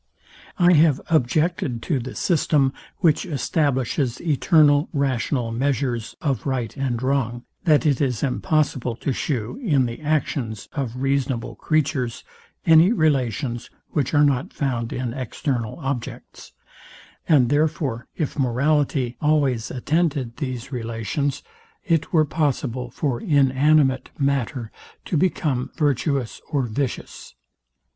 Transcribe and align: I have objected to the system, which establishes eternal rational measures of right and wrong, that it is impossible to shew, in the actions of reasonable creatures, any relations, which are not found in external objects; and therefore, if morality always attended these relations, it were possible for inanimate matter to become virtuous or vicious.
I 0.57 0.73
have 0.73 0.99
objected 1.11 1.83
to 1.83 1.99
the 1.99 2.15
system, 2.15 2.73
which 3.01 3.23
establishes 3.23 4.19
eternal 4.19 4.89
rational 4.93 5.51
measures 5.51 6.15
of 6.23 6.47
right 6.47 6.75
and 6.75 6.99
wrong, 7.03 7.43
that 7.65 7.85
it 7.85 8.01
is 8.01 8.23
impossible 8.23 8.95
to 8.95 9.13
shew, 9.13 9.57
in 9.61 9.85
the 9.85 10.01
actions 10.01 10.67
of 10.73 11.03
reasonable 11.03 11.53
creatures, 11.53 12.23
any 12.65 12.91
relations, 12.91 13.69
which 13.91 14.11
are 14.15 14.23
not 14.23 14.53
found 14.53 14.91
in 14.91 15.13
external 15.13 15.77
objects; 15.79 16.51
and 17.29 17.49
therefore, 17.49 18.07
if 18.15 18.39
morality 18.39 19.17
always 19.21 19.69
attended 19.69 20.37
these 20.37 20.71
relations, 20.71 21.43
it 21.83 22.11
were 22.11 22.25
possible 22.25 22.89
for 22.89 23.21
inanimate 23.21 24.09
matter 24.17 24.71
to 25.05 25.15
become 25.15 25.69
virtuous 25.77 26.41
or 26.49 26.63
vicious. 26.63 27.35